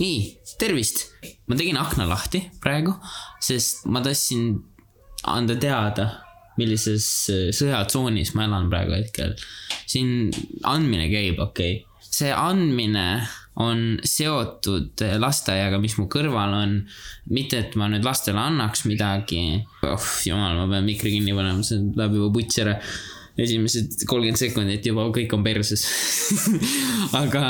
nii, 0.00 0.18
tervist. 0.60 1.06
ma 1.48 1.56
tegin 1.58 1.78
akna 1.80 2.06
lahti 2.08 2.42
praegu, 2.62 2.94
sest 3.42 3.84
ma 3.90 4.02
tahtsin 4.04 4.54
anda 5.30 5.56
teada, 5.60 6.10
millises 6.60 7.06
äh, 7.32 7.48
sõjatsoonis 7.54 8.34
ma 8.36 8.46
elan 8.48 8.70
praegu 8.72 8.96
hetkel. 8.96 9.34
siin 9.86 10.30
andmine 10.62 11.08
käib, 11.12 11.40
okei 11.42 11.80
okay.. 11.80 12.06
see 12.10 12.30
andmine 12.34 13.24
on 13.60 14.00
seotud 14.02 15.02
äh, 15.06 15.16
lasteaiaga, 15.22 15.78
mis 15.82 15.96
mu 15.98 16.08
kõrval 16.10 16.54
on. 16.58 16.78
mitte, 17.30 17.60
et 17.62 17.76
ma 17.78 17.88
nüüd 17.90 18.06
lastele 18.06 18.40
annaks 18.42 18.84
midagi. 18.90 19.62
oh 19.86 20.08
jumal, 20.26 20.58
ma 20.62 20.70
pean 20.70 20.88
mikri 20.88 21.16
kinni 21.16 21.36
panema, 21.36 21.62
see 21.66 21.82
läheb 21.94 22.18
juba 22.18 22.32
putsi 22.38 22.64
ära 22.66 22.78
esimesed 23.34 24.04
kolmkümmend 24.06 24.38
sekundit 24.38 24.86
juba 24.86 25.08
kõik 25.14 25.32
on 25.34 25.42
perses. 25.46 25.82
aga 27.22 27.44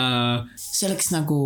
see 0.56 0.88
oleks 0.88 1.11
nagu 1.12 1.38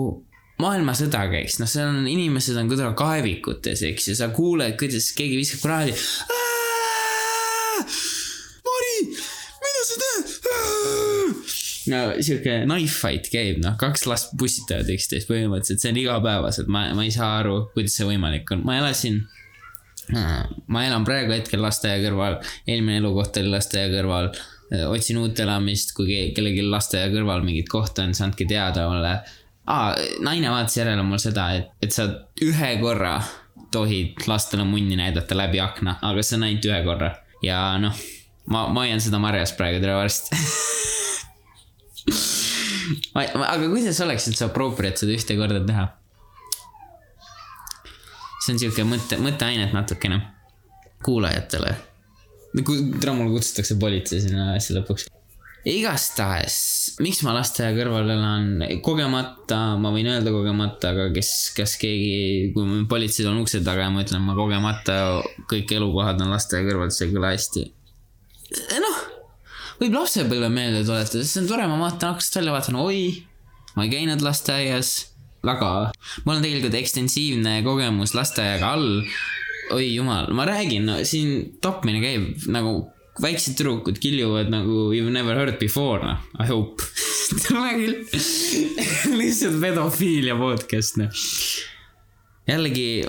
maailmasõda 0.62 1.24
käiks, 1.32 1.58
noh, 1.62 1.70
seal 1.70 1.92
on 1.92 2.08
inimesed 2.10 2.56
on 2.58 2.70
kuidagi 2.70 2.96
kaevikutes, 2.98 3.84
eks 3.92 4.10
ju, 4.10 4.16
sa 4.18 4.30
kuuled, 4.34 4.74
kuidas 4.80 5.12
keegi 5.16 5.38
viskab 5.38 5.64
kraadi. 5.66 5.94
Mari, 8.66 8.94
mida 9.62 9.86
sa 9.86 10.02
teed? 10.04 10.36
no 11.88 12.00
sihuke 12.20 12.62
knife 12.66 12.98
fight 13.00 13.30
käib, 13.32 13.62
noh, 13.64 13.78
kaks 13.80 14.04
last 14.10 14.34
pussitavad 14.40 14.90
üksteist 14.92 15.30
põhimõtteliselt, 15.30 15.80
see 15.80 15.94
on 15.94 16.00
igapäevaselt, 16.02 16.68
ma, 16.72 16.88
ma 16.96 17.06
ei 17.06 17.14
saa 17.14 17.38
aru, 17.40 17.62
kuidas 17.72 17.96
see 17.96 18.08
võimalik 18.10 18.50
on, 18.52 18.66
ma 18.66 18.76
elasin 18.82 19.22
ma 20.72 20.84
elan 20.86 21.04
praegu 21.04 21.34
hetkel 21.34 21.60
lasteaia 21.62 22.00
kõrval, 22.00 22.38
eelmine 22.68 23.02
elukoht 23.02 23.36
oli 23.40 23.52
lasteaia 23.52 23.90
kõrval. 23.92 24.30
otsin 24.88 25.16
uut 25.16 25.38
elamist, 25.40 25.94
kui 25.96 26.06
ke- 26.08 26.32
kellelgi 26.36 26.62
lasteaia 26.64 27.08
kõrval 27.12 27.44
mingit 27.44 27.68
kohta 27.72 28.04
on, 28.04 28.12
siis 28.12 28.24
andke 28.26 28.44
teada 28.48 28.88
mulle. 28.88 29.14
aa, 29.68 29.92
naine 30.24 30.50
vaatas 30.50 30.78
järele 30.80 31.04
mul 31.04 31.20
seda, 31.22 31.50
et, 31.58 31.70
et 31.84 31.94
sa 31.94 32.08
ühe 32.44 32.70
korra 32.82 33.18
tohid 33.74 34.24
lastele 34.26 34.64
munni 34.64 34.96
näidata 34.96 35.36
läbi 35.36 35.60
akna, 35.60 35.98
aga 36.02 36.24
see 36.24 36.38
on 36.38 36.46
ainult 36.48 36.68
ühe 36.70 36.80
korra. 36.86 37.12
ja 37.44 37.60
noh, 37.80 38.00
ma, 38.48 38.66
ma 38.72 38.86
hoian 38.86 39.02
seda 39.02 39.20
marjas 39.22 39.52
praegu, 39.58 39.82
tere 39.84 39.96
varsti. 39.98 40.40
aga 43.18 43.68
kuidas 43.68 44.00
oleks 44.04 44.30
üldse 44.30 44.48
appropriate 44.48 45.04
seda 45.04 45.16
ühte 45.18 45.36
korda 45.38 45.60
teha? 45.68 45.86
see 48.38 48.54
on 48.54 48.62
siuke 48.62 48.88
mõtte, 48.88 49.20
mõtteainet 49.20 49.76
natukene 49.76 50.22
kuulajatele. 51.04 51.74
täna 52.64 53.12
mul 53.18 53.34
kutsutakse 53.36 53.76
politsei 53.80 54.24
sinna 54.24 54.54
asja 54.54 54.78
lõpuks. 54.78 55.10
igastahes, 55.66 56.56
miks 57.02 57.20
ma 57.26 57.34
lasteaia 57.34 57.74
kõrval 57.76 58.10
elan, 58.14 58.62
kogemata, 58.84 59.76
ma 59.80 59.90
võin 59.94 60.08
öelda 60.12 60.32
kogemata, 60.34 60.92
aga 60.94 61.08
kes, 61.14 61.32
kas 61.56 61.74
keegi, 61.80 62.52
kui 62.54 62.84
politseid 62.90 63.28
on 63.30 63.40
ukse 63.42 63.60
taga 63.66 63.88
ja 63.88 63.92
ma 63.92 64.04
ütlen, 64.04 64.22
ma 64.24 64.36
kogemata 64.38 64.98
kõik 65.50 65.74
elukohad 65.74 66.20
on 66.22 66.32
lasteaia 66.34 66.66
kõrval, 66.68 66.92
see 66.94 67.08
ei 67.08 67.14
kõla 67.16 67.32
hästi. 67.34 67.64
noh, 68.84 69.00
võib 69.82 69.98
lapsepõlve 69.98 70.50
meelde 70.52 70.84
tuletada, 70.86 71.24
see 71.26 71.42
on 71.42 71.50
tore, 71.50 71.66
ma 71.70 71.80
vaatan 71.82 72.14
aknast 72.14 72.38
välja, 72.38 72.54
vaatan, 72.54 72.78
oi, 72.84 73.02
ma 73.74 73.86
ei 73.86 73.92
käinud 73.92 74.22
lasteaias 74.24 74.92
väga, 75.46 75.72
mul 76.24 76.38
on 76.38 76.44
tegelikult 76.44 76.78
ekstensiivne 76.78 77.58
kogemus 77.66 78.14
lasteaiaga 78.16 78.76
all. 78.78 79.02
oi 79.74 79.90
jumal, 79.92 80.30
ma 80.32 80.46
räägin 80.48 80.86
no,, 80.88 80.94
siin 81.04 81.58
tapmine 81.60 82.00
käib 82.00 82.46
nagu 82.48 82.86
väiksed 83.22 83.58
tüdrukud 83.58 83.98
kiljuvad 84.02 84.50
nagu 84.52 84.88
you 84.94 85.10
never 85.10 85.36
heard 85.38 85.58
before, 85.60 86.02
noh, 86.04 86.24
I 86.38 86.48
hope. 86.50 86.84
tule 87.44 87.72
küll, 87.76 87.96
lihtsalt 89.18 89.58
pedofiilia 89.60 90.36
podcast, 90.38 90.96
noh. 91.00 91.24
jällegi 92.48 93.04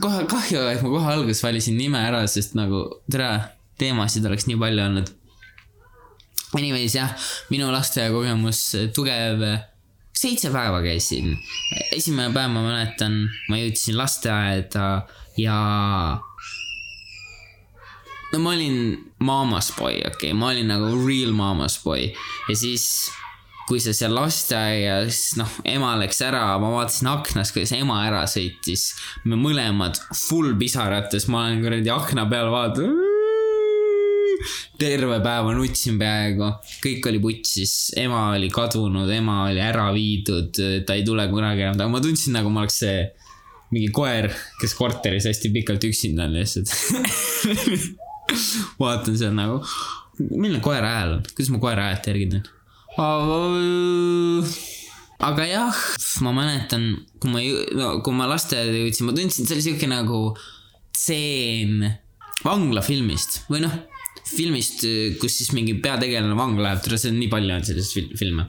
kohe 0.00 0.24
kahju, 0.30 0.62
et 0.72 0.84
ma 0.84 0.92
kohe 0.94 1.14
alguses 1.14 1.42
valisin 1.44 1.76
nime 1.80 2.00
ära, 2.00 2.22
sest 2.30 2.56
nagu 2.58 2.86
tere, 3.10 3.32
teemasid 3.80 4.26
oleks 4.28 4.48
nii 4.48 4.60
palju 4.60 4.86
olnud. 4.86 5.16
Anyways 6.58 6.96
jah, 6.96 7.12
minu 7.52 7.68
lasteaiakogemus 7.70 8.62
tugev 8.96 9.44
seitse 10.20 10.50
päeva 10.50 10.80
käisin. 10.82 11.36
esimene 11.92 12.32
päev 12.34 12.50
ma 12.52 12.64
mäletan, 12.64 13.22
ma 13.48 13.60
jõudsin 13.60 13.96
lasteaeda 14.00 14.88
ja. 15.40 15.60
No 18.32 18.42
ma 18.42 18.54
olin 18.54 18.98
mama's 19.18 19.72
boy, 19.78 19.98
okei 20.06 20.30
okay., 20.30 20.36
ma 20.36 20.52
olin 20.52 20.70
nagu 20.70 20.92
real 21.06 21.32
mama's 21.36 21.80
boy 21.84 22.10
ja 22.10 22.56
siis 22.56 23.10
kui 23.70 23.78
sa 23.78 23.92
seal 23.94 24.10
lasteaias, 24.16 25.36
noh, 25.38 25.50
ema 25.70 25.92
läks 26.00 26.18
ära, 26.26 26.42
ma 26.58 26.72
vaatasin 26.72 27.06
aknast, 27.12 27.54
kuidas 27.54 27.70
ema 27.76 28.00
ära 28.02 28.24
sõitis. 28.26 28.88
me 29.30 29.38
mõlemad 29.38 30.00
full 30.18 30.56
pisarates, 30.58 31.28
ma 31.30 31.44
olen 31.46 31.62
kuradi 31.62 31.92
akna 31.94 32.26
peal 32.30 32.50
vaadanud. 32.50 33.06
terve 34.80 35.20
päeva 35.22 35.54
nutsin 35.54 35.98
peaaegu, 36.00 36.50
kõik 36.82 37.06
oli 37.10 37.22
putsis, 37.22 37.92
ema 38.00 38.30
oli 38.34 38.50
kadunud, 38.50 39.10
ema 39.14 39.44
oli 39.50 39.62
ära 39.62 39.90
viidud, 39.94 40.50
ta 40.86 40.96
ei 40.96 41.06
tule 41.06 41.28
kunagi 41.30 41.68
enam, 41.68 41.78
aga 41.78 41.90
ma 41.92 42.02
tundsin 42.02 42.34
nagu 42.40 42.50
ma 42.50 42.64
oleks 42.64 42.82
see 42.82 43.00
mingi 43.70 43.92
koer, 43.94 44.32
kes 44.58 44.74
korteris 44.74 45.30
hästi 45.30 45.54
pikalt 45.54 45.86
üksinda 45.86 46.26
on 46.26 46.40
lihtsalt. 46.40 46.74
vaatan 48.80 49.18
seal 49.18 49.34
nagu, 49.36 49.60
milline 50.30 50.62
koera 50.64 50.94
hääl 50.96 51.16
on, 51.18 51.22
kuidas 51.34 51.52
ma 51.54 51.62
koera 51.62 51.88
häält 51.90 52.10
järgi 52.10 52.28
teen? 52.34 52.48
aga 55.30 55.46
jah, 55.48 55.80
ma 56.24 56.32
mäletan, 56.36 56.86
kui 57.20 57.32
ma, 57.32 57.42
no 57.78 57.92
kui 58.04 58.16
ma 58.16 58.28
lasteaeda 58.30 58.74
jõudsin, 58.82 59.08
ma 59.08 59.16
tundsin, 59.16 59.48
see 59.48 59.56
oli 59.56 59.66
siuke 59.68 59.90
nagu 59.90 60.20
tseen 60.96 61.84
vanglafilmist 62.44 63.44
või 63.52 63.62
noh, 63.64 63.74
filmist, 64.30 64.84
kus 65.20 65.38
siis 65.40 65.52
mingi 65.56 65.76
peategelane 65.82 66.36
vangla 66.38 66.70
läheb, 66.70 66.84
see 66.94 67.12
on 67.12 67.18
nii 67.20 67.30
palju 67.32 67.56
on 67.56 67.66
selliseid 67.66 67.96
fil- 67.96 68.18
filme. 68.20 68.48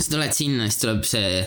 sa 0.00 0.08
tuled 0.12 0.34
sinna, 0.36 0.68
siis 0.68 0.80
tuleb 0.82 1.04
see 1.08 1.44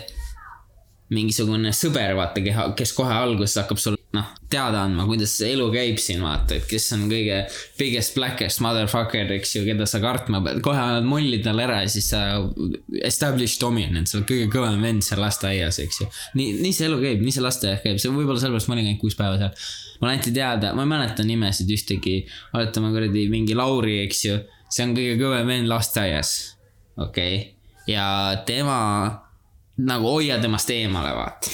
mingisugune 1.14 1.74
sõber, 1.76 2.16
vaata, 2.18 2.42
kes 2.78 2.94
kohe 2.98 3.14
alguses 3.14 3.59
hakkab 3.62 3.82
sulle 3.82 4.03
noh, 4.13 4.28
teada 4.51 4.84
andma, 4.85 5.07
kuidas 5.09 5.31
see 5.40 5.56
elu 5.56 5.66
käib 5.74 5.97
siin, 6.01 6.22
vaata, 6.22 6.59
et 6.59 6.68
kes 6.69 6.85
on 6.94 7.07
kõige 7.09 7.40
biggest 7.79 8.13
blackest 8.13 8.62
motherfucker, 8.62 9.31
eks 9.40 9.56
ju, 9.56 9.63
keda 9.66 9.88
sa 9.90 10.01
kartma 10.03 10.41
pead, 10.46 10.59
kohe 10.66 10.78
annad 10.78 11.07
molli 11.07 11.40
talle 11.44 11.66
ära 11.66 11.79
ja 11.81 11.90
siis 11.90 12.12
sa 12.13 12.22
establish 13.09 13.57
dominant, 13.62 14.09
sa 14.09 14.19
oled 14.19 14.29
kõige 14.29 14.52
kõvem 14.53 14.85
vend 14.85 15.06
seal 15.06 15.22
lasteaias, 15.23 15.81
eks 15.81 16.03
ju. 16.03 16.09
nii, 16.38 16.59
nii 16.62 16.78
see 16.78 16.88
elu 16.91 17.02
käib, 17.02 17.25
nii 17.25 17.34
see 17.34 17.46
lasteaed 17.46 17.81
käib, 17.85 17.97
see 18.02 18.13
võib-olla 18.13 18.44
sellepärast 18.44 18.69
ma 18.69 18.78
olin 18.78 18.91
ainult 18.91 19.02
kuus 19.02 19.18
päeva 19.18 19.41
seal. 19.41 19.68
mulle 19.97 20.16
anti 20.19 20.35
teada, 20.35 20.75
ma 20.78 20.85
ei 20.85 20.94
mäleta 20.94 21.25
nimesid 21.25 21.73
ühtegi, 21.73 22.18
oletame 22.53 22.94
kuradi 22.94 23.28
mingi 23.34 23.57
Lauri, 23.57 24.03
eks 24.06 24.25
ju, 24.29 24.40
see 24.69 24.85
on 24.85 24.97
kõige 24.97 25.18
kõvem 25.25 25.56
vend 25.56 25.73
lasteaias, 25.73 26.35
okei 27.02 27.40
okay., 27.41 27.53
ja 27.90 28.06
tema 28.46 28.78
nagu 29.81 30.19
hoia 30.19 30.38
temast 30.40 30.69
eemale, 30.72 31.18
vaata 31.18 31.50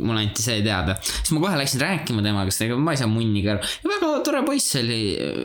mulle 0.00 0.24
anti 0.24 0.42
see 0.44 0.62
teada, 0.64 0.96
siis 1.04 1.32
ma 1.36 1.42
kohe 1.42 1.58
läksin 1.60 1.82
rääkima 1.82 2.24
temaga, 2.24 2.52
sest 2.52 2.64
ega 2.66 2.78
ma 2.80 2.94
ei 2.94 3.00
saa 3.00 3.10
munni 3.12 3.42
ka 3.44 3.56
aru. 3.56 3.70
väga 3.90 4.10
tore 4.24 4.42
poiss 4.46 4.78
oli, 4.80 5.00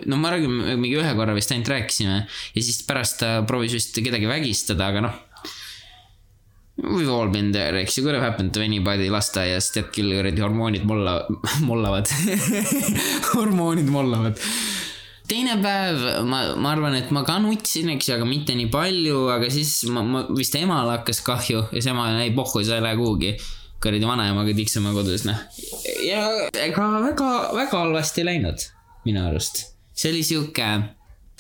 no 0.08 0.20
ma 0.22 0.32
räägin, 0.34 0.56
mingi 0.80 0.96
ühe 1.02 1.14
korra 1.20 1.36
vist 1.36 1.52
ainult 1.52 1.72
rääkisime 1.74 2.18
ja 2.24 2.64
siis 2.64 2.80
pärast 2.88 3.20
ta 3.24 3.34
proovis 3.48 3.76
vist 3.76 4.00
kedagi 4.04 4.30
vägistada, 4.30 4.92
aga 4.92 5.08
noh. 5.10 5.24
We've 6.78 7.10
all 7.10 7.32
been 7.34 7.50
there, 7.52 7.80
eks 7.82 7.96
ju, 7.98 8.04
could 8.06 8.14
have 8.14 8.24
happened 8.24 8.54
to 8.54 8.62
anybody 8.62 9.10
lasteaias, 9.10 9.72
tead 9.74 9.90
küll, 9.96 10.14
kuradi 10.14 10.44
hormoonid 10.46 10.86
molla, 10.86 11.20
mollavad 11.66 12.12
hormoonid 13.34 13.90
mollavad 13.90 14.38
teine 15.28 15.58
päev 15.60 16.04
ma, 16.28 16.42
ma 16.56 16.72
arvan, 16.72 16.96
et 16.98 17.10
ma 17.12 17.24
ka 17.28 17.38
nutsin, 17.44 17.92
eks 17.96 18.10
ju, 18.10 18.16
aga 18.16 18.28
mitte 18.30 18.56
nii 18.56 18.70
palju, 18.72 19.26
aga 19.34 19.50
siis 19.52 19.74
ma, 19.92 20.04
ma 20.06 20.24
vist 20.32 20.56
emale 20.60 21.00
hakkas 21.00 21.20
kahju 21.26 21.66
ja 21.66 21.82
siis 21.82 21.90
ema 21.92 22.10
ei 22.24 22.32
pohhu, 22.36 22.64
sa 22.64 22.78
ei 22.78 22.86
lähe 22.86 23.00
kuhugi. 23.00 23.34
Kuradi 23.84 24.08
vanaemaga 24.10 24.54
tiksume 24.58 24.94
kodus, 24.96 25.26
noh. 25.28 25.40
ja 26.06 26.22
ega 26.64 26.88
väga, 27.04 27.32
väga 27.56 27.82
halvasti 27.84 28.24
ei 28.24 28.30
läinud 28.32 28.68
minu 29.06 29.26
arust. 29.30 29.66
see 29.94 30.12
oli 30.12 30.24
sihuke 30.24 30.70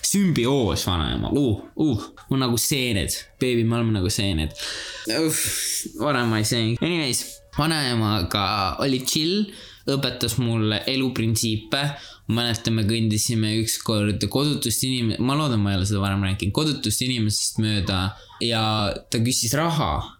sümbioos 0.07 0.85
vanaema, 0.87 1.31
uh, 1.33 1.63
uh, 1.75 2.03
mul 2.29 2.39
nagu 2.39 2.59
seened, 2.61 3.15
beebi, 3.41 3.65
me 3.67 3.79
oleme 3.79 3.97
nagu 3.97 4.09
seened. 4.13 4.53
varem 5.99 6.29
ma 6.29 6.41
ei 6.41 6.47
see, 6.47 6.75
anyways, 6.81 7.25
vanaemaga 7.57 8.45
oli 8.85 9.01
chill, 9.05 9.49
õpetas 9.87 10.37
mulle 10.39 10.83
eluprintsiipe 10.87 11.83
ma 12.27 12.41
mäletan, 12.41 12.75
me 12.75 12.83
kõndisime 12.87 13.53
ükskord 13.61 14.23
kodutust 14.31 14.83
inim-, 14.83 15.15
ma 15.23 15.35
loodan, 15.39 15.61
ma 15.63 15.71
ei 15.71 15.79
ole 15.79 15.87
seda 15.87 16.03
varem 16.03 16.25
rääkinud, 16.27 16.53
kodutust 16.55 17.03
inimesest 17.05 17.61
mööda 17.63 18.01
ja 18.43 18.61
ta 19.11 19.21
küsis 19.23 19.55
raha. 19.57 20.16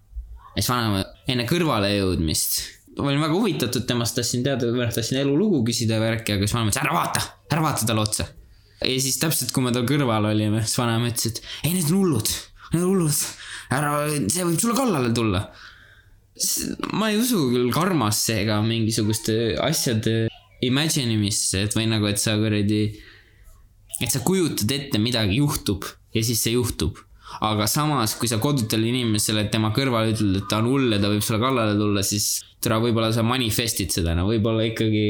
Ja 0.57 0.63
siis 0.63 0.71
vanaema 0.71 1.04
enne 1.30 1.45
kõrvale 1.50 1.92
jõudmist, 1.94 2.57
olin 2.98 3.21
väga 3.21 3.36
huvitatud 3.36 3.86
temast, 3.89 4.18
tahtsin 4.18 4.42
teada, 4.45 4.71
tahtsin 4.89 5.19
elulugu 5.21 5.62
küsida 5.68 6.00
ja 6.00 6.01
värki, 6.01 6.33
aga 6.33 6.48
siis 6.48 6.56
vanaema 6.57 6.74
ütles 6.74 6.81
ära 6.81 6.95
vaata, 6.95 7.24
ära 7.54 7.65
vaata 7.68 7.89
talle 7.89 8.04
otsa. 8.04 8.25
ja 8.81 8.95
siis 9.04 9.19
täpselt, 9.21 9.54
kui 9.54 9.65
me 9.65 9.74
tal 9.75 9.86
kõrval 9.89 10.31
olime, 10.31 10.63
siis 10.65 10.80
vanaema 10.81 11.12
ütles, 11.12 11.30
et 11.30 11.42
ei, 11.63 11.75
need 11.75 11.92
on 11.92 12.01
hullud, 12.01 12.33
need 12.74 12.81
on 12.81 12.89
hullud, 12.89 13.21
ära, 13.77 13.94
see 14.33 14.48
võib 14.50 14.63
sulle 14.63 14.77
kallale 14.80 15.13
tulla. 15.13 15.44
ma 16.98 17.12
ei 17.12 17.21
usu 17.21 17.48
küll 17.53 17.69
karmasse 17.74 18.42
ega 18.44 18.60
mingisuguste 18.65 19.38
asjade 19.62 20.27
imagine 20.65 21.13
imisse, 21.13 21.68
et 21.68 21.77
või 21.77 21.86
nagu, 21.89 22.10
et 22.10 22.21
sa 22.21 22.36
kuradi, 22.38 22.81
et 24.01 24.13
sa 24.13 24.21
kujutad 24.25 24.74
ette, 24.74 25.01
midagi 25.01 25.38
juhtub 25.38 25.86
ja 26.13 26.24
siis 26.25 26.42
see 26.42 26.56
juhtub. 26.57 26.98
Aga 27.47 27.68
samas, 27.69 28.15
kui 28.19 28.29
sa 28.31 28.39
kodutele 28.41 28.89
inimesele 28.91 29.47
tema 29.53 29.74
kõrval 29.75 30.13
ütled, 30.13 30.39
et 30.41 30.47
ta 30.50 30.62
on 30.62 30.71
hull 30.71 30.95
ja 30.95 31.01
ta 31.01 31.12
võib 31.12 31.25
sulle 31.25 31.41
kallale 31.44 31.75
tulla, 31.79 32.06
siis 32.06 32.29
tere, 32.63 32.79
võib-olla 32.83 33.12
sa 33.15 33.25
manifest'id 33.27 33.94
seda, 33.94 34.15
no 34.18 34.27
võib-olla 34.29 34.65
ikkagi 34.69 35.06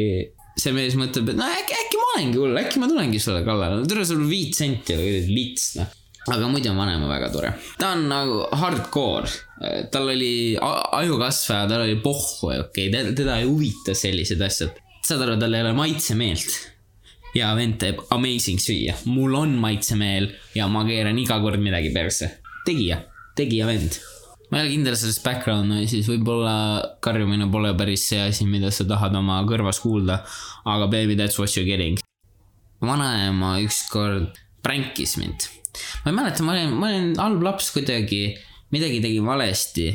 see 0.58 0.74
mees 0.74 0.98
mõtleb, 0.98 1.32
et 1.32 1.40
no 1.40 1.46
äkki, 1.54 1.78
äkki 1.78 2.02
ma 2.02 2.10
olengi 2.16 2.42
hull, 2.42 2.60
äkki 2.64 2.82
ma 2.82 2.90
tulengi 2.90 3.22
sulle 3.22 3.46
kallale, 3.46 3.80
no 3.80 3.90
tere, 3.90 4.06
sul 4.10 4.26
viit 4.28 4.58
senti 4.58 4.98
või 4.98 5.24
lits, 5.30 5.72
noh 5.80 5.96
aga 6.28 6.48
muidu 6.52 6.72
on 6.74 6.80
vanaema 6.82 7.08
väga 7.08 7.30
tore. 7.32 7.52
ta 7.80 7.94
on 7.96 8.08
nagu 8.10 8.40
hardcore, 8.60 9.30
tal 9.94 10.10
oli 10.12 10.58
ajukasvaja, 10.60 11.68
tal 11.70 11.86
oli 11.86 12.00
pohhu 12.04 12.52
okei 12.52 12.90
okay,, 12.90 13.14
teda 13.16 13.40
ei 13.40 13.48
huvita 13.48 13.96
sellised 13.96 14.42
asjad. 14.44 14.76
saad 15.08 15.24
aru, 15.24 15.38
tal 15.40 15.56
ei 15.56 15.64
ole 15.64 15.74
maitsemeelt. 15.78 16.58
Ja 17.36 17.54
vend 17.58 17.80
teeb 17.82 18.00
amazing 18.14 18.62
süüa, 18.62 18.96
mul 19.10 19.36
on 19.38 19.56
maitsemeel 19.62 20.30
ja 20.56 20.68
ma 20.72 20.84
keeran 20.88 21.18
iga 21.20 21.40
kord 21.44 21.62
midagi 21.62 21.92
perse. 21.96 22.30
tegija, 22.66 23.02
tegija 23.36 23.68
vend. 23.68 24.00
ma 24.52 24.60
ei 24.60 24.68
ole 24.68 24.74
kindel 24.76 24.96
selles 24.96 25.20
background 25.24 25.72
noise'is, 25.72 26.08
võib-olla 26.08 26.56
karjumine 27.04 27.50
pole 27.52 27.74
päris 27.78 28.08
see 28.10 28.22
asi, 28.24 28.48
mida 28.48 28.72
sa 28.72 28.88
tahad 28.88 29.16
oma 29.20 29.42
kõrvas 29.50 29.82
kuulda. 29.84 30.24
aga 30.66 30.88
baby, 30.88 31.16
that's 31.16 31.40
what 31.40 31.56
you 31.58 31.66
getting. 31.68 32.00
vanaema 32.82 33.58
ükskord 33.66 34.38
pränkis 34.64 35.18
mind. 35.18 35.50
ma 36.04 36.12
ei 36.12 36.20
mäleta, 36.20 36.44
ma 36.44 36.56
olin, 36.56 36.74
ma 36.76 36.92
olin 36.92 37.12
halb 37.20 37.44
laps 37.44 37.72
kuidagi, 37.76 38.38
midagi 38.72 39.02
tegin 39.04 39.26
valesti. 39.26 39.92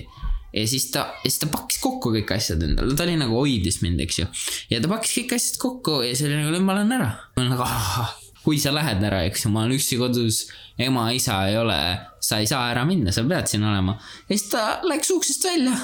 Ja 0.52 0.64
siis 0.68 0.88
ta, 0.94 1.06
ja 1.22 1.30
siis 1.30 1.42
ta 1.42 1.50
pakkis 1.52 1.80
kokku 1.82 2.12
kõik 2.16 2.32
asjad 2.36 2.62
endale, 2.64 2.96
ta 2.96 3.06
oli 3.06 3.18
nagu 3.20 3.38
hoidis 3.38 3.80
mind, 3.84 4.02
eks 4.04 4.22
ju. 4.22 4.26
ja 4.72 4.80
ta 4.82 4.90
pakkis 4.92 5.14
kõik 5.20 5.36
asjad 5.38 5.60
kokku 5.62 6.00
ja 6.06 6.12
siis 6.14 6.28
oli 6.28 6.40
nagu, 6.40 6.64
ma 6.64 6.76
lähen 6.78 6.96
ära. 6.98 7.10
ma 7.36 7.42
olen 7.42 7.54
nagu, 7.54 7.66
ahah, 7.66 8.12
kui 8.42 8.60
sa 8.62 8.74
lähed 8.74 9.04
ära, 9.08 9.22
eks 9.28 9.46
ju, 9.46 9.52
ma 9.54 9.64
olen 9.64 9.78
üksi 9.78 9.98
kodus, 10.00 10.44
ema, 10.80 11.08
isa 11.16 11.38
ei 11.50 11.58
ole, 11.60 11.78
sa 12.22 12.42
ei 12.42 12.50
saa 12.50 12.66
ära 12.72 12.84
minna, 12.88 13.14
sa 13.14 13.24
pead 13.28 13.50
siin 13.50 13.64
olema. 13.66 13.98
ja 14.28 14.36
siis 14.36 14.48
ta 14.52 14.66
läks 14.86 15.12
uksest 15.14 15.48
välja. 15.50 15.76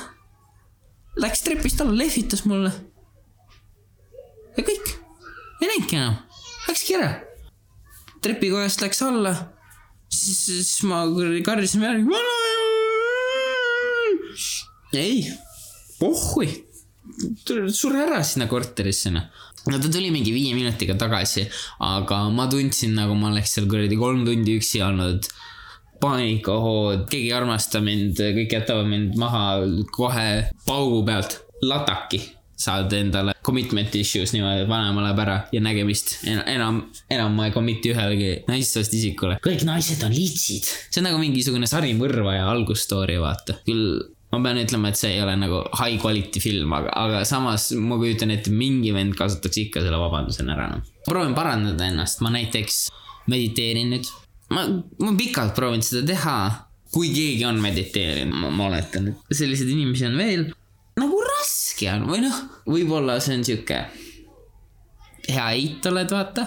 Läks 1.19 1.41
trepist 1.43 1.81
alla, 1.83 1.97
lehvitas 1.99 2.45
mulle. 2.47 2.71
ja 4.59 4.67
kõik, 4.67 4.93
ei 5.63 5.73
näinudki 5.73 5.99
enam, 5.99 6.21
läkski 6.69 6.99
ära 6.99 7.17
trepikojast 8.25 8.83
läks 8.83 9.03
alla, 9.07 9.35
siis, 10.13 10.45
siis 10.49 10.83
ma 10.89 11.05
karjusin 11.47 11.85
peale, 11.85 12.05
vanaema. 12.05 12.48
ei, 14.97 15.27
pohhui, 15.99 16.49
sure 17.73 18.05
ära 18.05 18.23
sinna 18.25 18.49
korterisse 18.51 19.13
noh. 19.13 19.27
no 19.69 19.81
ta 19.83 19.91
tuli 19.91 20.13
mingi 20.15 20.33
viie 20.33 20.55
minutiga 20.57 20.97
tagasi, 20.99 21.49
aga 21.85 22.25
ma 22.33 22.49
tundsin 22.51 22.95
nagu 22.97 23.17
ma 23.19 23.33
oleks 23.33 23.57
seal 23.57 23.69
kuradi 23.71 23.99
kolm 24.01 24.25
tundi 24.29 24.57
üksi 24.61 24.83
olnud 24.85 25.29
paanikahood, 25.99 27.09
keegi 27.11 27.33
ei 27.33 27.37
armasta 27.37 27.83
mind, 27.83 28.21
kõik 28.37 28.53
jätavad 28.55 28.87
mind 28.87 29.17
maha 29.19 29.45
kohe 29.95 30.29
paugu 30.67 31.03
pealt, 31.07 31.41
lataki 31.67 32.21
saad 32.59 32.93
endale 32.97 33.37
commitment 33.47 33.95
issues 33.95 34.33
niimoodi, 34.35 34.65
et 34.65 34.71
vanaema 34.71 35.05
läheb 35.05 35.21
ära 35.23 35.37
ja 35.55 35.61
nägemist 35.63 36.17
en,. 36.27 36.41
enam, 36.51 36.81
enam 37.11 37.37
ma 37.39 37.47
ei 37.47 37.55
commit'i 37.55 37.93
ühelegi 37.95 38.31
naissoost 38.51 38.95
isikule. 38.99 39.39
kõik 39.45 39.63
naised 39.67 40.03
on 40.07 40.15
litsid. 40.15 40.67
see 40.67 41.01
on 41.01 41.07
nagu 41.11 41.21
mingisugune 41.23 41.71
sari 41.71 41.95
mõrvaja 41.99 42.49
algusstory, 42.51 43.19
vaata. 43.23 43.61
küll 43.67 44.01
ma 44.33 44.41
pean 44.45 44.61
ütlema, 44.61 44.93
et 44.93 45.01
see 45.01 45.15
ei 45.17 45.23
ole 45.25 45.35
nagu 45.41 45.63
high 45.79 45.97
quality 46.03 46.43
film, 46.43 46.73
aga, 46.77 46.93
aga 47.01 47.25
samas 47.29 47.71
ma 47.81 47.99
kujutan 48.01 48.35
ette, 48.35 48.53
mingi 48.53 48.93
vend 48.97 49.17
kasutaks 49.19 49.63
ikka 49.65 49.85
selle 49.85 50.01
vabandusena 50.01 50.57
ära, 50.57 50.71
noh. 50.75 50.95
proovin 51.09 51.37
parandada 51.39 51.89
ennast, 51.89 52.23
ma 52.25 52.33
näiteks 52.35 52.87
mediteerin 53.33 53.95
nüüd. 53.95 54.11
ma, 54.53 54.67
ma 55.05 55.15
pikalt 55.19 55.57
proovinud 55.57 55.87
seda 55.87 56.05
teha, 56.13 56.39
kui 56.93 57.13
keegi 57.15 57.47
on 57.49 57.61
mediteerinud, 57.63 58.53
ma 58.53 58.69
oletan, 58.69 59.13
et 59.15 59.41
selliseid 59.41 59.73
inimesi 59.73 60.09
on 60.11 60.21
veel. 60.21 60.45
nagu 60.99 61.25
raske 61.25 61.89
on 61.95 62.09
või 62.11 62.25
noh, 62.27 62.45
võib-olla 62.69 63.21
see 63.23 63.39
on 63.39 63.49
sihuke 63.49 63.83
hea 65.29 65.49
eit 65.57 65.87
oled, 65.89 66.11
vaata. 66.13 66.47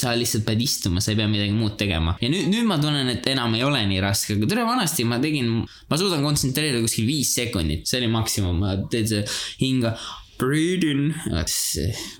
Sa 0.00 0.14
lihtsalt 0.18 0.44
pead 0.46 0.62
istuma, 0.64 1.02
sa 1.02 1.12
ei 1.12 1.18
pea 1.18 1.28
midagi 1.30 1.54
muud 1.54 1.76
tegema 1.78 2.16
ja 2.20 2.30
nüüd, 2.30 2.48
nüüd 2.50 2.66
ma 2.66 2.78
tunnen, 2.82 3.08
et 3.12 3.26
enam 3.30 3.54
ei 3.54 3.62
ole 3.66 3.84
nii 3.90 4.02
raske, 4.02 4.34
aga 4.38 4.48
tere 4.50 4.66
vanasti 4.66 5.06
ma 5.06 5.20
tegin, 5.22 5.62
ma 5.62 6.00
suudan 6.00 6.24
kontsentreerida 6.26 6.82
kuskil 6.82 7.06
viis 7.08 7.30
sekundit, 7.36 7.86
see 7.88 8.00
oli 8.02 8.10
maksimum, 8.12 8.60
ma 8.64 8.76
teen 8.90 9.08
see 9.10 9.24
hinga. 9.62 9.94
Breathe 10.34 10.88
in, 10.90 11.12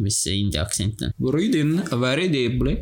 mis 0.04 0.20
see 0.22 0.36
india 0.38 0.62
aktsent 0.62 1.02
on? 1.02 1.10
Breathe 1.18 1.58
in 1.58 1.80
very 1.98 2.28
deeply. 2.30 2.76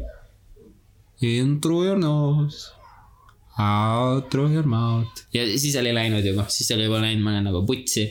In 1.25 1.57
through 1.63 1.87
your 1.87 1.97
nose. 1.97 2.69
Out 3.57 4.29
through 4.29 4.53
your 4.53 4.69
mouth. 4.69 5.25
ja 5.33 5.47
siis 5.57 5.77
oli 5.81 5.95
läinud 5.97 6.25
juba, 6.25 6.45
siis 6.53 6.69
oli 6.77 6.85
juba 6.85 7.01
läinud, 7.01 7.25
ma 7.25 7.33
olen 7.33 7.49
nagu 7.49 7.65
putsi 7.69 8.11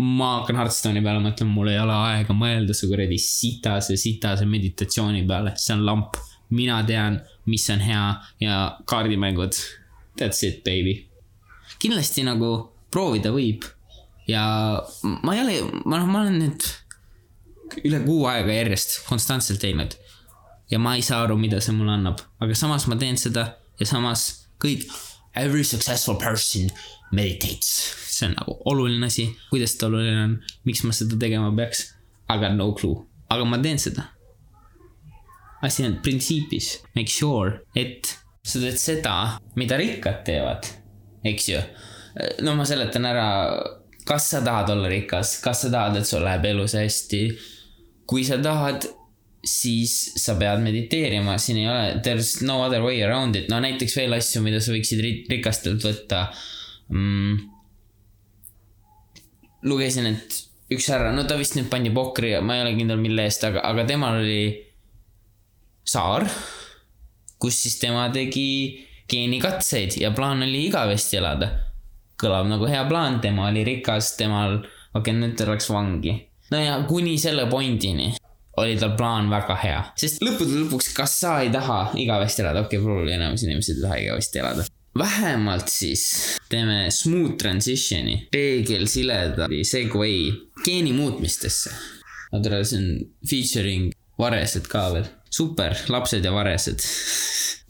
ma 0.00 0.30
hakkan 0.38 0.56
Hearthstone'i 0.56 1.02
peale 1.04 1.20
mõtlema, 1.24 1.52
mul 1.52 1.70
ei 1.72 1.80
ole 1.80 1.92
aega 1.92 2.34
mõelda 2.36 2.76
su 2.76 2.88
kuradi 2.88 3.18
sitase, 3.20 3.98
sitase 4.00 4.46
meditatsiooni 4.48 5.26
peale, 5.28 5.54
see 5.60 5.74
on 5.76 5.84
lamp. 5.86 6.16
mina 6.50 6.80
tean, 6.82 7.20
mis 7.46 7.68
on 7.70 7.78
hea 7.78 8.06
ja 8.42 8.54
kaardimängud. 8.90 9.54
That's 10.18 10.42
it, 10.46 10.64
baby. 10.64 11.06
kindlasti 11.78 12.24
nagu 12.26 12.72
proovida 12.90 13.30
võib 13.30 13.64
ja 14.28 14.42
ma 15.22 15.34
ei 15.34 15.42
ole, 15.44 15.82
ma 15.84 16.00
noh, 16.00 16.08
ma 16.10 16.24
olen 16.24 16.40
nüüd 16.42 16.66
üle 17.86 18.00
kuu 18.04 18.24
aega 18.30 18.52
järjest 18.52 19.00
konstantselt 19.06 19.62
teinud. 19.62 19.94
ja 20.70 20.78
ma 20.78 20.96
ei 20.96 21.02
saa 21.02 21.22
aru, 21.24 21.36
mida 21.38 21.60
see 21.60 21.74
mulle 21.74 21.96
annab, 21.98 22.20
aga 22.40 22.54
samas 22.54 22.86
ma 22.90 22.98
teen 22.98 23.18
seda 23.18 23.46
ja 23.80 23.86
samas 23.86 24.26
kõik, 24.62 24.86
every 25.34 25.64
successful 25.64 26.16
person 26.16 26.70
meditates. 27.12 27.94
see 28.10 28.26
on 28.26 28.34
nagu 28.36 28.56
oluline 28.64 29.06
asi, 29.06 29.28
kuidas 29.50 29.76
ta 29.78 29.86
oluline 29.86 30.22
on, 30.24 30.34
miks 30.64 30.82
ma 30.84 30.92
seda 30.92 31.18
tegema 31.18 31.50
peaks, 31.56 31.94
got 32.28 32.54
no 32.54 32.72
clue, 32.72 33.06
aga 33.30 33.44
ma 33.44 33.58
teen 33.62 33.78
seda. 33.78 34.10
asi 35.62 35.84
on 35.84 35.98
printsiibis, 36.02 36.80
make 36.96 37.08
sure, 37.08 37.60
et 37.76 38.16
sa 38.42 38.60
teed 38.62 38.78
seda, 38.80 39.16
mida 39.60 39.76
rikkad 39.80 40.22
teevad, 40.26 40.68
eks 41.24 41.48
ju. 41.48 41.62
no 42.44 42.56
ma 42.58 42.66
seletan 42.68 43.08
ära, 43.08 43.26
kas 44.08 44.30
sa 44.32 44.44
tahad 44.44 44.72
olla 44.74 44.88
rikas, 44.90 45.38
kas 45.44 45.64
sa 45.64 45.72
tahad, 45.72 46.00
et 46.00 46.08
sul 46.08 46.24
läheb 46.26 46.48
elus 46.52 46.76
hästi. 46.78 47.24
kui 48.10 48.24
sa 48.26 48.40
tahad, 48.42 48.88
siis 49.44 49.94
sa 50.20 50.34
pead 50.38 50.60
mediteerima, 50.64 51.38
siin 51.40 51.62
ei 51.62 51.68
ole, 51.68 52.00
there 52.04 52.20
is 52.20 52.40
no 52.44 52.60
other 52.64 52.82
way 52.84 53.00
around 53.02 53.36
it, 53.36 53.48
no 53.48 53.60
näiteks 53.62 53.96
veel 53.96 54.12
asju, 54.16 54.42
mida 54.44 54.60
sa 54.60 54.74
võiksid 54.74 55.00
ri- 55.00 55.24
rikastelt 55.30 55.84
võtta 55.84 56.26
mm,. 56.92 57.38
lugesin, 59.70 60.10
et 60.12 60.40
üks 60.76 60.90
härra, 60.92 61.14
no 61.16 61.24
ta 61.28 61.38
vist 61.40 61.56
nüüd 61.56 61.70
pandi 61.72 61.92
pokri, 61.94 62.34
ma 62.44 62.58
ei 62.58 62.66
ole 62.66 62.76
kindel, 62.76 63.00
mille 63.00 63.24
eest, 63.24 63.46
aga, 63.48 63.64
aga 63.70 63.86
temal 63.88 64.20
oli 64.20 64.52
saar, 65.88 66.28
kus 67.40 67.62
siis 67.64 67.80
tema 67.80 68.10
tegi 68.12 68.86
geenikatseid 69.10 69.96
ja 70.02 70.12
plaan 70.14 70.44
oli 70.46 70.66
igavesti 70.68 71.18
elada. 71.18 71.54
kõlab 72.20 72.50
nagu 72.50 72.66
hea 72.68 72.82
plaan, 72.84 73.16
tema 73.24 73.48
oli 73.48 73.64
rikas, 73.64 74.12
temal, 74.20 74.58
okei 74.60 75.00
okay,, 75.00 75.14
nüüd 75.16 75.38
ta 75.40 75.48
läks 75.48 75.72
vangi. 75.72 76.18
no 76.52 76.60
ja 76.60 76.82
kuni 76.84 77.16
selle 77.18 77.48
pointini 77.48 78.12
oli 78.56 78.76
tal 78.76 78.96
plaan 78.98 79.30
väga 79.30 79.56
hea, 79.62 79.78
sest 80.00 80.24
lõppude 80.24 80.64
lõpuks, 80.64 80.90
kas 80.96 81.14
sa 81.22 81.36
ei 81.44 81.52
taha 81.54 81.92
igavesti 82.00 82.44
elada, 82.44 82.64
okei 82.64 82.80
okay,, 82.80 82.86
probably 82.86 83.14
enamus 83.14 83.44
inimesed 83.46 83.78
ei 83.78 83.84
taha 83.84 84.00
igavesti 84.04 84.42
elada. 84.42 84.66
vähemalt 84.98 85.68
siis 85.70 86.02
teeme 86.50 86.90
smooth 86.90 87.36
transition'i, 87.38 88.16
peegelsileda 88.32 89.46
segway 89.62 90.32
geeni 90.64 90.92
muutmistesse. 90.92 91.70
no 92.32 92.42
tere, 92.42 92.64
see 92.64 92.80
on 92.80 92.90
featuring 93.30 93.94
varesed 94.18 94.66
ka 94.70 94.88
veel, 94.94 95.08
super, 95.30 95.76
lapsed 95.88 96.24
ja 96.24 96.34
varesed. 96.34 96.84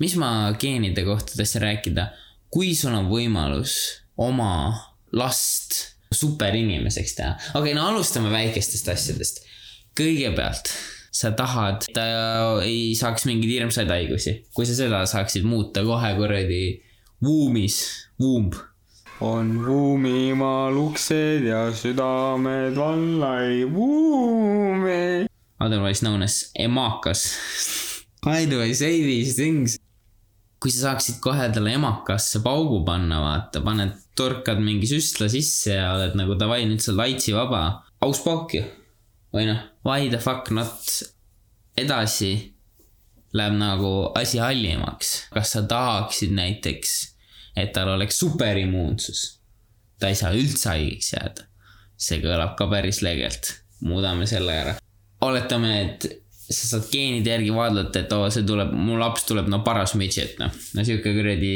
mis 0.00 0.16
ma 0.16 0.32
geenide 0.58 1.04
kohta 1.04 1.36
tahtsin 1.36 1.66
rääkida, 1.66 2.08
kui 2.50 2.74
sul 2.74 2.96
on 2.96 3.12
võimalus 3.12 3.76
oma 4.16 4.52
last 5.12 5.76
superinimeseks 6.10 7.14
teha, 7.14 7.36
okei 7.52 7.60
okay,, 7.60 7.76
no 7.78 7.86
alustame 7.92 8.32
väikestest 8.32 8.88
asjadest. 8.90 9.44
Kõigepealt 9.98 10.72
sa 11.10 11.32
tahad, 11.36 11.84
ta 11.94 12.06
ei 12.62 12.94
saaks 12.98 13.26
mingeid 13.28 13.58
hirmsaid 13.58 13.90
haigusi, 13.90 14.40
kui 14.54 14.68
sa 14.68 14.76
seda 14.78 15.02
saaksid 15.10 15.46
muuta 15.48 15.82
kohe 15.86 16.14
kuradi 16.18 16.64
vuumis, 17.24 17.80
vuumb 18.20 18.54
on 19.20 19.66
vuumimaal 19.66 20.76
uksed 20.80 21.44
ja 21.44 21.66
südamed 21.76 22.76
valla 22.76 23.40
ei 23.44 23.66
vuumi. 23.72 25.26
otherwise 25.60 26.00
known 26.00 26.22
as 26.22 26.50
emakas. 26.58 27.36
Why 28.24 28.46
do 28.50 28.62
I 28.64 28.72
say 28.74 29.02
these 29.02 29.34
things? 29.34 29.78
kui 30.60 30.72
sa 30.72 30.90
saaksid 30.90 31.22
kohe 31.24 31.46
talle 31.52 31.72
emakasse 31.72 32.42
paugu 32.44 32.82
panna, 32.84 33.20
vaata, 33.24 33.62
paned 33.64 33.94
torkad 34.16 34.60
mingi 34.60 34.88
süstla 34.88 35.28
sisse 35.32 35.78
ja 35.78 35.94
oled 35.94 36.16
nagu 36.20 36.36
davai, 36.36 36.66
nüüd 36.68 36.84
sa 36.84 36.92
oled 36.92 37.00
laitsi 37.00 37.32
vaba. 37.32 37.62
aus 38.00 38.20
pauk 38.24 38.54
ju. 38.54 38.64
Või 39.34 39.46
noh, 39.50 39.60
why 39.86 40.08
the 40.10 40.18
fuck 40.22 40.50
not 40.54 41.02
edasi 41.78 42.32
läheb 43.36 43.56
nagu 43.58 43.92
asi 44.18 44.40
hallimaks. 44.42 45.28
kas 45.34 45.52
sa 45.54 45.62
tahaksid 45.62 46.32
näiteks, 46.34 46.94
et 47.56 47.72
tal 47.72 47.94
oleks 47.94 48.18
superimmuunsus? 48.18 49.40
ta 50.00 50.08
ei 50.08 50.16
saa 50.16 50.32
üldse 50.32 50.72
haigeks 50.72 51.12
jääda. 51.14 51.46
see 52.00 52.22
kõlab 52.22 52.56
ka 52.58 52.66
päris 52.70 53.02
legelt. 53.06 53.54
muudame 53.80 54.26
selle 54.26 54.56
ära. 54.62 54.74
oletame, 55.20 55.74
et 55.84 56.08
sa 56.50 56.66
saad 56.66 56.90
geenide 56.90 57.30
järgi 57.30 57.54
vaadata, 57.54 58.02
et 58.02 58.12
oo, 58.12 58.26
see 58.30 58.42
tuleb, 58.46 58.72
mu 58.74 58.98
laps 58.98 59.28
tuleb 59.28 59.48
no 59.48 59.62
paras 59.66 59.94
midžet, 59.94 60.38
noh. 60.42 60.50
no 60.74 60.84
sihuke 60.84 61.14
kuradi 61.14 61.54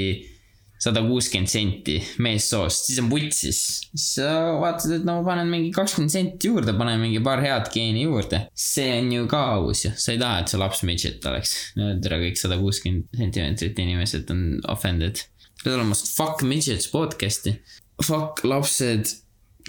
sada 0.85 1.03
kuuskümmend 1.05 1.51
senti 1.51 1.97
meessoost, 2.25 2.89
siis 2.89 3.01
on 3.01 3.09
putsis. 3.13 3.61
siis 3.91 4.07
sa 4.19 4.31
vaatad, 4.61 4.99
et 4.99 5.07
no 5.09 5.19
ma 5.21 5.27
panen 5.31 5.51
mingi 5.53 5.71
kakskümmend 5.75 6.13
senti 6.13 6.51
juurde, 6.51 6.75
panen 6.77 7.01
mingi 7.01 7.23
paar 7.25 7.43
head 7.45 7.71
geeni 7.75 8.05
juurde. 8.05 8.45
see 8.53 8.99
on 8.99 9.13
ju 9.15 9.29
ka 9.31 9.43
aus 9.57 9.87
ju, 9.87 9.95
sa 9.97 10.13
ei 10.15 10.21
taha, 10.21 10.43
et 10.43 10.53
su 10.53 10.61
laps 10.61 10.85
midžet 10.89 11.25
oleks. 11.31 11.57
no 11.79 11.95
tere, 12.05 12.21
kõik 12.27 12.41
sada 12.41 12.61
kuuskümmend 12.61 13.09
sentimeetrit 13.17 13.81
inimesed 13.87 14.31
on 14.35 14.45
offended. 14.77 15.25
pead 15.63 15.79
olema 15.79 15.97
fuck 15.97 16.45
midgets 16.45 16.91
podcast'i. 16.93 17.57
Fuck 18.03 18.43
lapsed, 18.45 19.13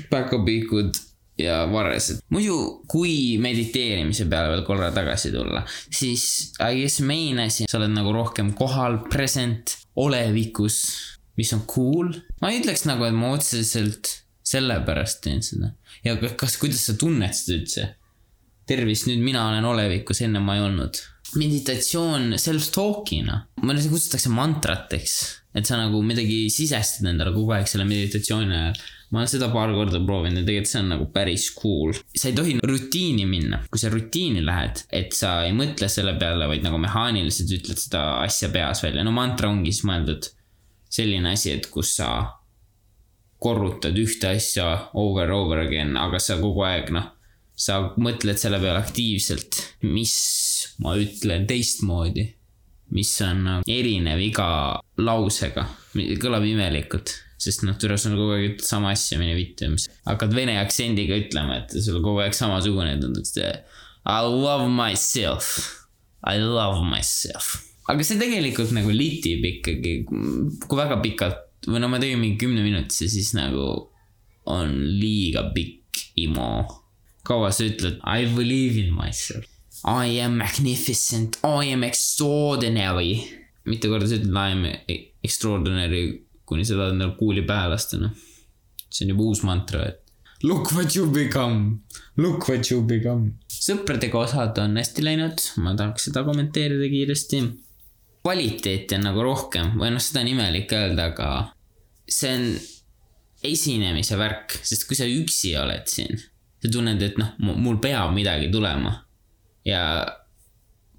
päkapiikud 0.10 0.98
ja 1.40 1.62
varresed. 1.72 2.22
muidu, 2.34 2.58
kui 2.92 3.38
mediteerimise 3.44 4.28
peale 4.32 4.52
veel 4.54 4.66
korra 4.68 4.92
tagasi 4.96 5.32
tulla, 5.36 5.64
siis 5.94 6.52
I 6.60 6.82
guess 6.82 7.04
main 7.04 7.40
asi, 7.44 7.70
sa 7.70 7.80
oled 7.80 7.94
nagu 7.96 8.14
rohkem 8.16 8.54
kohal, 8.58 9.02
present, 9.12 9.78
olevikus, 9.96 10.78
mis 11.40 11.52
on 11.56 11.66
cool. 11.70 12.14
ma 12.42 12.52
ei 12.52 12.62
ütleks 12.62 12.86
nagu, 12.88 13.06
et 13.08 13.16
ma 13.16 13.34
otseselt 13.36 14.12
sellepärast 14.46 15.24
teen 15.26 15.42
seda. 15.46 15.74
ja 16.06 16.16
ka- 16.22 16.36
kas, 16.40 16.58
kuidas 16.62 16.86
sa 16.86 16.98
tunned 17.00 17.34
seda 17.36 17.60
üldse? 17.60 17.88
tervist, 18.66 19.06
nüüd 19.06 19.22
mina 19.22 19.44
olen 19.52 19.66
olevikus, 19.70 20.24
enne 20.26 20.42
ma 20.42 20.56
ei 20.58 20.64
olnud. 20.66 20.98
meditatsioon 21.36 22.38
self-talk'ina, 22.40 23.42
mõnes 23.66 23.90
kutsutakse 23.92 24.30
mantrateks, 24.32 25.16
et 25.58 25.68
sa 25.68 25.78
nagu 25.80 26.02
midagi 26.06 26.46
sisestad 26.54 27.10
endale 27.10 27.34
kogu 27.36 27.52
aeg 27.56 27.68
selle 27.68 27.88
meditatsiooni 27.90 28.56
ajal. 28.56 28.78
Ma 29.16 29.22
olen 29.22 29.32
seda 29.32 29.48
paar 29.54 29.72
korda 29.72 30.02
proovinud 30.04 30.42
ja 30.42 30.44
tegelikult 30.44 30.68
see 30.74 30.82
on 30.82 30.90
nagu 30.92 31.06
päris 31.16 31.46
cool. 31.56 31.94
sa 32.12 32.28
ei 32.28 32.36
tohi 32.36 32.58
rutiini 32.60 33.24
minna, 33.30 33.62
kui 33.72 33.80
sa 33.80 33.88
rutiini 33.94 34.44
lähed, 34.44 34.82
et 34.92 35.16
sa 35.16 35.38
ei 35.48 35.54
mõtle 35.56 35.88
selle 35.92 36.18
peale, 36.20 36.50
vaid 36.52 36.66
nagu 36.66 36.82
mehaaniliselt 36.84 37.54
ütled 37.62 37.80
seda 37.80 38.02
asja 38.26 38.52
peas 38.52 38.84
välja, 38.84 39.06
no 39.08 39.16
mantra 39.16 39.48
ongi 39.48 39.72
siis 39.72 39.88
mõeldud 39.88 40.28
selline 40.92 41.32
asi, 41.32 41.56
et 41.56 41.70
kus 41.72 41.96
sa 42.02 42.10
korrutad 43.40 43.96
ühte 44.00 44.36
asja 44.36 44.68
over 45.00 45.32
over 45.32 45.64
again, 45.64 45.96
aga 46.00 46.20
sa 46.20 46.36
kogu 46.42 46.66
aeg 46.68 46.92
noh, 46.96 47.08
sa 47.56 47.80
mõtled 47.96 48.40
selle 48.40 48.60
peale 48.60 48.84
aktiivselt, 48.84 49.62
mis 49.88 50.16
ma 50.84 50.98
ütlen 51.00 51.48
teistmoodi, 51.48 52.28
mis 52.96 53.12
on 53.24 53.46
nagu 53.48 53.72
erinev 53.72 54.20
iga 54.28 54.50
lausega, 55.00 55.70
kõlab 56.20 56.44
imelikult, 56.52 57.16
sest 57.42 57.66
noh, 57.68 57.76
türa 57.80 57.98
sul 58.00 58.16
kogu 58.18 58.38
aeg 58.38 58.62
sama 58.64 58.94
asja, 58.96 59.20
mine 59.22 59.36
vittu, 59.38 59.70
mis 59.74 59.90
hakkad 60.08 60.34
vene 60.36 60.58
aktsendiga 60.62 61.18
ütlema, 61.26 61.62
et 61.64 61.76
sul 61.84 62.02
kogu 62.04 62.24
aeg 62.24 62.36
samasugune 62.38 62.98
tunduks. 63.02 63.36
I 64.06 64.22
love 64.22 64.70
myself, 64.70 65.56
I 66.24 66.38
love 66.42 66.84
myself. 66.86 67.56
aga 67.90 68.06
see 68.06 68.18
tegelikult 68.18 68.72
nagu 68.74 68.94
litib 68.94 69.44
ikkagi, 69.46 69.98
kui 70.66 70.78
väga 70.80 70.98
pikalt 71.04 71.70
või 71.70 71.82
no 71.82 71.90
ma 71.90 72.00
tegin 72.02 72.22
mingi 72.22 72.40
kümne 72.42 72.64
minutise, 72.66 73.10
siis 73.10 73.34
nagu 73.38 73.66
on 74.50 74.74
liiga 75.00 75.48
pikk 75.54 76.06
imo. 76.22 76.66
kaua 77.26 77.50
sa 77.54 77.66
ütled 77.66 77.98
I 78.06 78.26
believe 78.30 78.78
in 78.78 78.94
myself. 78.94 79.46
I 79.86 80.18
am 80.22 80.38
magnificent, 80.38 81.38
I 81.44 81.74
am 81.74 81.84
extraordinary. 81.84 83.26
mitu 83.66 83.90
korda 83.90 84.10
sa 84.10 84.18
ütled 84.20 84.38
I 84.38 84.54
am 84.54 84.66
extraordinary, 85.26 86.25
kuni 86.46 86.66
sa 86.66 86.78
tahad 86.78 86.96
endale 86.96 87.18
kuuli 87.20 87.46
pähe 87.48 87.70
lasta, 87.72 88.00
noh. 88.02 88.14
see 88.90 89.06
on 89.06 89.14
juba 89.16 89.30
uus 89.30 89.44
mantra, 89.48 89.86
et 89.90 90.02
look 90.44 90.72
what 90.76 90.96
you 90.96 91.08
become, 91.12 91.82
look 92.18 92.48
what 92.50 92.72
you 92.72 92.82
become. 92.86 93.34
sõpradega 93.52 94.20
osad 94.22 94.60
on 94.62 94.78
hästi 94.80 95.06
läinud, 95.06 95.42
ma 95.64 95.76
tahaks 95.78 96.10
seda 96.10 96.26
kommenteerida 96.28 96.90
kiiresti 96.92 97.42
kvaliteeti 98.26 98.98
on 98.98 99.04
nagu 99.06 99.22
rohkem 99.22 99.76
või 99.78 99.92
noh, 99.94 100.02
seda 100.02 100.24
on 100.24 100.32
imelik 100.32 100.72
öelda, 100.74 101.12
aga 101.12 101.30
see 102.10 102.32
on 102.34 102.46
esinemise 103.46 104.18
värk, 104.18 104.58
sest 104.66 104.88
kui 104.90 104.98
sa 104.98 105.06
üksi 105.06 105.54
oled 105.62 105.86
siin, 105.90 106.18
sa 106.62 106.72
tunned, 106.74 107.02
et 107.06 107.20
noh, 107.22 107.36
mul 107.38 107.78
peab 107.84 108.16
midagi 108.16 108.50
tulema 108.54 108.96
ja 109.68 109.82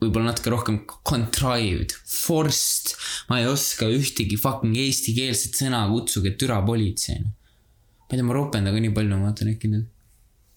võib-olla 0.03 0.31
natuke 0.31 0.53
rohkem 0.53 0.79
contrived, 1.09 1.95
forced, 2.05 2.95
ma 3.31 3.41
ei 3.41 3.49
oska 3.51 3.89
ühtegi 3.93 4.39
fucking 4.41 4.77
eestikeelset 4.87 5.57
sõna, 5.57 5.87
kutsuge 5.93 6.35
türa 6.41 6.61
politsei. 6.67 7.21
ma 7.25 8.11
ei 8.13 8.19
tea, 8.19 8.27
ma 8.27 8.37
ropen 8.37 8.67
temaga 8.67 8.83
nii 8.85 8.97
palju, 8.97 9.17
ma 9.17 9.31
vaatan 9.31 9.55
äkki 9.55 9.73
need 9.73 9.93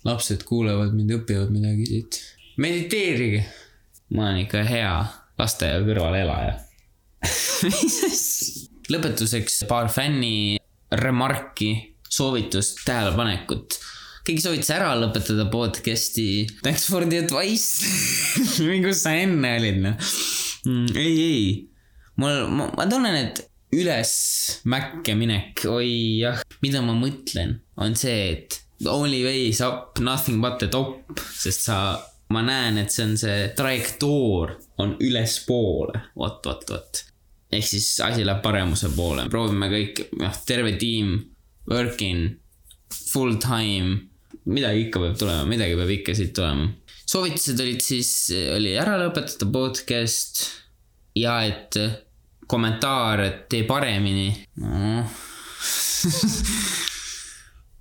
lapsed 0.07 0.43
kuulevad 0.47 0.93
mind, 0.95 1.11
õpivad 1.19 1.51
midagi 1.53 1.87
siit. 1.87 2.19
mediteerige. 2.57 3.45
ma 4.15 4.29
olen 4.29 4.43
ikka 4.45 4.63
hea 4.65 4.93
lasteaia 5.39 5.83
kõrval 5.85 6.17
elaja. 6.19 6.55
lõpetuseks 8.91 9.63
paar 9.69 9.89
fänni 9.93 10.57
remarki, 10.91 11.71
soovitust, 12.09 12.81
tähelepanekut. 12.87 13.77
Keegi 14.27 14.43
soovitas 14.43 14.71
ära 14.75 14.93
lõpetada 14.99 15.47
podcast'i. 15.51 16.47
Thanks 16.63 16.87
for 16.89 17.07
the 17.07 17.23
advice. 17.23 17.85
kus 18.85 19.03
sa 19.05 19.15
enne 19.17 19.55
olid, 19.59 19.83
noh. 19.85 20.09
ei, 20.95 21.13
ei. 21.13 21.45
mul, 22.19 22.47
ma, 22.51 22.69
ma 22.75 22.89
tunnen, 22.89 23.15
et 23.15 23.45
üles 23.75 24.11
mäkke 24.69 25.15
minek, 25.17 25.65
oi 25.69 25.91
jah, 26.23 26.41
mida 26.63 26.81
ma 26.85 26.95
mõtlen, 26.97 27.59
on 27.79 27.95
see, 27.97 28.31
et 28.33 28.59
only 28.89 29.21
ways 29.25 29.61
up, 29.61 29.99
nothing 29.99 30.41
but 30.41 30.57
the 30.61 30.69
top, 30.71 31.19
sest 31.35 31.67
sa, 31.69 31.77
ma 32.33 32.43
näen, 32.45 32.79
et 32.81 32.93
see 32.93 33.05
on 33.05 33.15
see 33.19 33.47
trajektoor 33.57 34.55
on 34.81 34.95
ülespoole, 35.05 36.03
vot, 36.17 36.41
vot, 36.45 36.65
vot. 36.73 37.03
ehk 37.53 37.65
siis 37.65 37.95
asi 38.05 38.25
läheb 38.25 38.43
paremuse 38.45 38.91
poole, 38.95 39.25
proovime 39.29 39.69
kõik, 39.71 40.05
noh, 40.21 40.35
terve 40.45 40.75
tiim, 40.81 41.15
working, 41.69 42.37
full 43.11 43.37
time, 43.41 44.08
midagi 44.45 44.87
ikka 44.87 45.01
peab 45.03 45.17
tulema, 45.19 45.45
midagi 45.49 45.75
peab 45.79 45.91
ikka 45.99 46.15
siit 46.17 46.33
tulema. 46.37 46.69
soovitused 47.09 47.59
olid 47.59 47.81
siis, 47.83 48.11
oli 48.55 48.75
ära 48.79 48.97
lõpetada 49.01 49.49
podcast 49.51 50.43
ja 51.17 51.39
et 51.47 51.79
kommentaar, 52.49 53.21
et 53.25 53.41
tee 53.51 53.63
paremini. 53.69 54.29
No. 54.63 55.03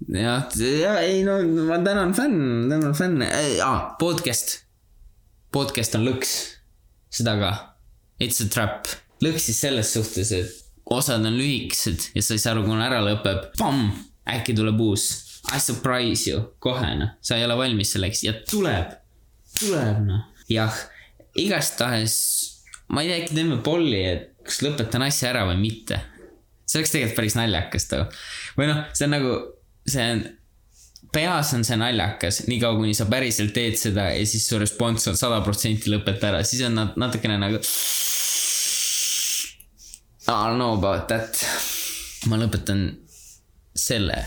jah, 0.24 0.48
ja 0.58 0.94
ei 1.04 1.22
no 1.26 1.38
ma 1.68 1.78
tänan 1.84 2.14
fänn, 2.16 2.68
tänan 2.70 2.94
fänne. 2.94 3.30
Ah,, 3.64 3.94
podcast, 4.00 4.58
podcast 5.54 5.96
on 5.98 6.06
lõks, 6.08 6.34
seda 7.12 7.36
ka, 7.40 7.52
it's 8.20 8.42
a 8.44 8.48
trap, 8.52 8.88
lõks 9.24 9.48
siis 9.48 9.62
selles 9.64 9.92
suhtes, 9.96 10.32
et 10.36 10.50
osad 10.88 11.24
on 11.24 11.36
lühikesed 11.36 12.10
ja 12.16 12.24
sa 12.24 12.36
ei 12.36 12.42
saa 12.42 12.54
aru, 12.56 12.66
kuna 12.68 12.88
ära 12.88 13.00
lõpeb, 13.04 13.50
pamm, 13.60 13.90
äkki 14.28 14.56
tuleb 14.56 14.80
uus, 14.84 15.08
I 15.54 15.60
surprise 15.62 16.28
you, 16.28 16.42
kohe 16.60 16.92
noh, 16.98 17.14
sa 17.24 17.38
ei 17.38 17.46
ole 17.46 17.56
valmis 17.56 17.94
selleks 17.94 18.22
ja 18.26 18.34
tuleb, 18.50 18.92
tuleb 19.56 20.02
noh, 20.04 20.26
jah, 20.52 20.74
igastahes 21.38 22.18
ma 22.92 23.02
ei 23.02 23.10
tea, 23.10 23.20
äkki 23.22 23.36
teeme 23.36 23.60
polli, 23.64 24.00
et 24.08 24.32
kas 24.46 24.62
lõpetan 24.64 25.04
asja 25.06 25.32
ära 25.32 25.44
või 25.48 25.60
mitte. 25.60 26.00
see 26.68 26.80
oleks 26.80 26.92
tegelikult 26.92 27.16
päris 27.16 27.36
naljakas 27.38 27.88
too. 27.88 28.04
või 28.58 28.68
noh, 28.70 28.82
see 28.96 29.08
on 29.08 29.14
nagu, 29.16 29.34
see 29.88 30.06
on, 30.12 30.22
peas 31.12 31.52
on 31.56 31.64
see 31.64 31.78
naljakas, 31.80 32.42
niikaua 32.48 32.76
kuni 32.80 32.96
sa 32.96 33.08
päriselt 33.08 33.54
teed 33.56 33.78
seda 33.80 34.10
ja 34.12 34.24
siis 34.28 34.48
su 34.48 34.60
respons 34.60 35.08
on 35.08 35.16
sada 35.20 35.40
protsenti 35.44 35.92
lõpeta 35.92 36.32
ära, 36.32 36.42
siis 36.44 36.64
on 36.68 36.76
nad 36.80 36.96
natukene 37.00 37.38
nagu. 37.40 37.62
I 40.28 40.30
don't 40.30 40.60
know 40.60 40.74
about 40.76 41.08
that. 41.08 41.40
ma 42.28 42.36
lõpetan 42.36 42.90
selle 43.78 44.18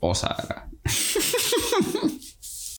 osa 0.00 0.26
ära 0.26 0.62